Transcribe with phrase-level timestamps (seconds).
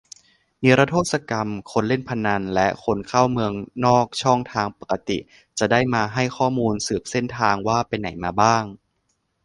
[0.63, 3.53] นิรโทษกรรม คนเล่นพนันและคนเข้าเมือง
[3.85, 5.17] นอกช่องทางปกติ-
[5.59, 8.63] จะได้มาให้ข้อมูล สืบเส้นทางว่าไปไหนมาบ้าง